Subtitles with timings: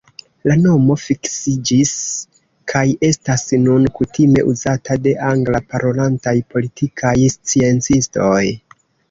[0.51, 1.91] La nomo fiksiĝis
[2.73, 8.43] kaj estas nun kutime uzata de angla-parolantaj politikaj sciencistoj.